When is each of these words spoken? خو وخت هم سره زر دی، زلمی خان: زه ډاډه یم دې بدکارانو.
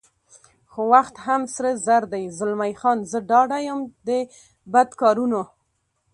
خو 0.71 0.81
وخت 0.93 1.15
هم 1.25 1.41
سره 1.55 1.71
زر 1.85 2.03
دی، 2.11 2.23
زلمی 2.37 2.73
خان: 2.81 2.97
زه 3.11 3.17
ډاډه 3.29 3.57
یم 3.67 3.79
دې 4.07 4.19
بدکارانو. 4.71 5.43